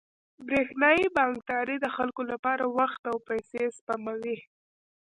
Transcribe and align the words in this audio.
برېښنايي 0.47 1.05
بانکداري 1.17 1.75
د 1.81 1.85
خلکو 1.95 2.21
لپاره 2.31 2.63
وخت 2.77 3.01
او 3.11 3.17
پیسې 3.29 3.61
سپموي. 3.77 4.37